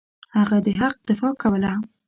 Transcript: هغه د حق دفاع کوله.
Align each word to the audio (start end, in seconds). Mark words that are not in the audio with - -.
هغه 0.37 0.57
د 0.65 0.67
حق 0.79 0.95
دفاع 1.09 1.33
کوله. 1.41 1.71